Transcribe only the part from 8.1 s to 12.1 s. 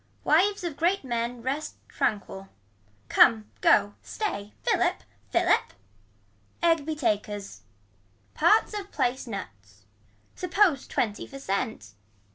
Parts of place nuts. Suppose twenty for cent.